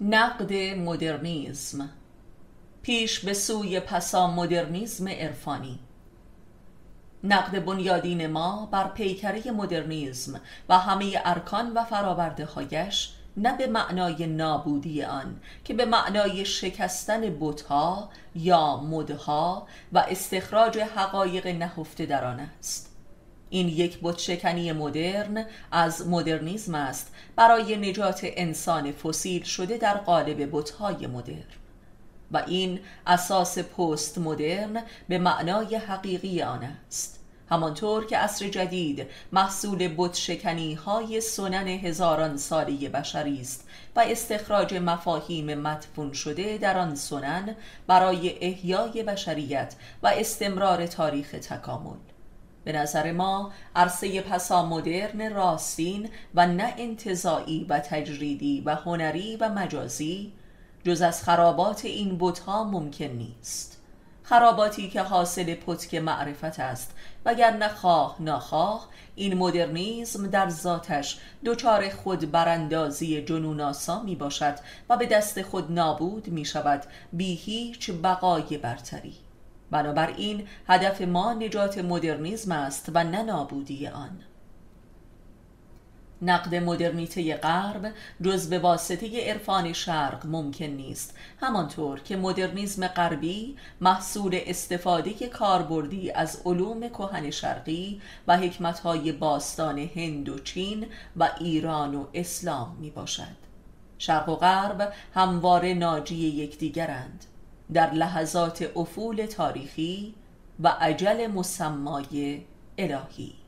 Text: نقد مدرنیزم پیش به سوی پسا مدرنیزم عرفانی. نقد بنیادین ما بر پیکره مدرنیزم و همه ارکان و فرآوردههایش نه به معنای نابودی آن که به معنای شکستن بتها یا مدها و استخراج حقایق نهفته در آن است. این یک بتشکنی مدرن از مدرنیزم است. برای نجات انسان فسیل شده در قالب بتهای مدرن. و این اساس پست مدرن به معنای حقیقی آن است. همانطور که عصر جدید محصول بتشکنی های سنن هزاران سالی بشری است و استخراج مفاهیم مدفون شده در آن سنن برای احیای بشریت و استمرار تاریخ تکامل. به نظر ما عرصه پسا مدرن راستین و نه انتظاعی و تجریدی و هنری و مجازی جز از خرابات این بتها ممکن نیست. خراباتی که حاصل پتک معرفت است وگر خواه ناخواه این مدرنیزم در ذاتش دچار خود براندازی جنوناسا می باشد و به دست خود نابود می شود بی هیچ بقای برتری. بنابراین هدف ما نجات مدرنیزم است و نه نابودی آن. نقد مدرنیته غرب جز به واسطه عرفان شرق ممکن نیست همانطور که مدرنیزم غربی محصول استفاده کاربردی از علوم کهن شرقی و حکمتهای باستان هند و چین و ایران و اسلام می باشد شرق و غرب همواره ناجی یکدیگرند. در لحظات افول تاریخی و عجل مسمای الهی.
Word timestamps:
نقد 0.00 0.52
مدرنیزم 0.54 1.88
پیش 2.82 3.20
به 3.20 3.34
سوی 3.34 3.80
پسا 3.80 4.26
مدرنیزم 4.30 5.08
عرفانی. 5.08 5.78
نقد 7.24 7.64
بنیادین 7.64 8.26
ما 8.26 8.68
بر 8.72 8.88
پیکره 8.88 9.50
مدرنیزم 9.50 10.40
و 10.68 10.78
همه 10.78 11.22
ارکان 11.24 11.72
و 11.72 11.84
فرآوردههایش 11.84 13.12
نه 13.36 13.56
به 13.56 13.66
معنای 13.66 14.26
نابودی 14.26 15.02
آن 15.02 15.40
که 15.64 15.74
به 15.74 15.84
معنای 15.84 16.44
شکستن 16.44 17.20
بتها 17.40 18.10
یا 18.34 18.76
مدها 18.76 19.66
و 19.92 19.98
استخراج 19.98 20.78
حقایق 20.78 21.46
نهفته 21.46 22.06
در 22.06 22.24
آن 22.24 22.40
است. 22.40 22.95
این 23.50 23.68
یک 23.68 23.98
بتشکنی 24.02 24.72
مدرن 24.72 25.46
از 25.72 26.08
مدرنیزم 26.08 26.74
است. 26.74 27.14
برای 27.36 27.76
نجات 27.76 28.20
انسان 28.22 28.92
فسیل 28.92 29.42
شده 29.42 29.78
در 29.78 29.94
قالب 29.94 30.48
بتهای 30.52 31.06
مدرن. 31.06 31.44
و 32.32 32.42
این 32.46 32.80
اساس 33.06 33.58
پست 33.58 34.18
مدرن 34.18 34.82
به 35.08 35.18
معنای 35.18 35.76
حقیقی 35.76 36.42
آن 36.42 36.62
است. 36.86 37.16
همانطور 37.50 38.06
که 38.06 38.18
عصر 38.18 38.48
جدید 38.48 39.06
محصول 39.32 39.94
بتشکنی 39.96 40.74
های 40.74 41.20
سنن 41.20 41.66
هزاران 41.66 42.36
سالی 42.36 42.88
بشری 42.88 43.40
است 43.40 43.68
و 43.96 44.00
استخراج 44.00 44.74
مفاهیم 44.74 45.54
مدفون 45.54 46.12
شده 46.12 46.58
در 46.58 46.78
آن 46.78 46.94
سنن 46.94 47.56
برای 47.86 48.38
احیای 48.40 49.02
بشریت 49.02 49.74
و 50.02 50.06
استمرار 50.06 50.86
تاریخ 50.86 51.30
تکامل. 51.30 51.96
به 52.66 52.72
نظر 52.72 53.12
ما 53.12 53.52
عرصه 53.76 54.20
پسا 54.20 54.66
مدرن 54.66 55.32
راستین 55.32 56.08
و 56.34 56.46
نه 56.46 56.74
انتظاعی 56.78 57.66
و 57.68 57.78
تجریدی 57.78 58.62
و 58.66 58.74
هنری 58.74 59.36
و 59.36 59.48
مجازی 59.48 60.32
جز 60.84 61.02
از 61.02 61.22
خرابات 61.22 61.84
این 61.84 62.16
بتها 62.20 62.64
ممکن 62.64 63.04
نیست. 63.04 63.82
خراباتی 64.22 64.90
که 64.90 65.02
حاصل 65.02 65.54
پتک 65.54 65.94
معرفت 65.94 66.60
است 66.60 66.94
وگر 67.24 67.68
خواه 67.68 68.16
ناخواه 68.20 68.88
این 69.14 69.38
مدرنیزم 69.38 70.26
در 70.26 70.48
ذاتش 70.48 71.18
دچار 71.44 71.88
خود 71.88 72.30
براندازی 72.30 73.22
جنوناسا 73.22 74.02
می 74.02 74.16
باشد 74.16 74.54
و 74.88 74.96
به 74.96 75.06
دست 75.06 75.42
خود 75.42 75.72
نابود 75.72 76.28
می 76.28 76.44
شود 76.44 76.82
بی 77.12 77.34
هیچ 77.34 77.90
بقای 77.90 78.58
برتری. 78.58 79.25
بنابراین 79.70 80.48
هدف 80.68 81.00
ما 81.00 81.32
نجات 81.32 81.78
مدرنیزم 81.78 82.52
است 82.52 82.90
و 82.94 83.04
نه 83.04 83.22
نابودی 83.22 83.86
آن. 83.86 84.22
نقد 86.22 86.54
مدرنیته 86.54 87.36
غرب 87.36 87.92
جز 88.22 88.48
به 88.48 88.58
واسطه 88.58 89.30
عرفان 89.30 89.72
شرق 89.72 90.26
ممکن 90.26 90.64
نیست 90.64 91.14
همانطور 91.40 92.00
که 92.00 92.16
مدرنیزم 92.16 92.86
غربی 92.86 93.56
محصول 93.80 94.40
استفاده 94.46 95.28
کاربردی 95.28 96.10
از 96.10 96.42
علوم 96.44 96.88
کهن 96.88 97.30
شرقی 97.30 98.00
و 98.26 98.36
حکمتهای 98.36 99.12
باستان 99.12 99.78
هند 99.78 100.28
و 100.28 100.38
چین 100.38 100.86
و 101.16 101.30
ایران 101.40 101.94
و 101.94 102.06
اسلام 102.14 102.76
می 102.80 102.90
باشد 102.90 103.46
شرق 103.98 104.28
و 104.28 104.36
غرب 104.36 104.92
همواره 105.14 105.74
ناجی 105.74 106.16
یکدیگرند. 106.16 107.24
در 107.72 107.90
لحظات 107.90 108.70
افول 108.76 109.26
تاریخی 109.26 110.14
و 110.60 110.68
عجل 110.68 111.26
مسمای 111.26 112.42
الهی. 112.78 113.45